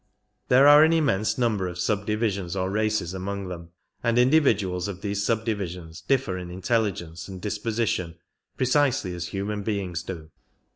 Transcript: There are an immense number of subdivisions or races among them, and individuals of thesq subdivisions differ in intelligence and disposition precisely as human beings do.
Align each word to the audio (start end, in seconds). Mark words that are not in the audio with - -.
There 0.47 0.67
are 0.67 0.83
an 0.83 0.93
immense 0.93 1.37
number 1.37 1.67
of 1.67 1.77
subdivisions 1.77 2.55
or 2.55 2.71
races 2.71 3.13
among 3.13 3.49
them, 3.49 3.69
and 4.03 4.17
individuals 4.17 4.87
of 4.87 5.01
thesq 5.01 5.17
subdivisions 5.21 6.01
differ 6.01 6.39
in 6.39 6.49
intelligence 6.49 7.27
and 7.27 7.39
disposition 7.39 8.15
precisely 8.57 9.13
as 9.13 9.27
human 9.27 9.61
beings 9.61 10.01
do. 10.01 10.31